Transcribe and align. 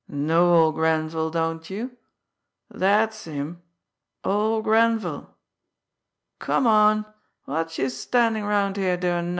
Know 0.07 0.55
ol' 0.55 0.71
Grenville, 0.71 1.29
don't 1.29 1.69
you 1.69 1.95
that's 2.71 3.25
him 3.25 3.61
ol' 4.23 4.63
Grenville. 4.63 5.37
Come 6.39 6.65
on, 6.65 7.05
whatsh's 7.45 7.77
use 7.77 7.97
standin' 7.99 8.43
round 8.43 8.77
here 8.77 8.97
doin' 8.97 9.25
nothin'!" 9.29 9.29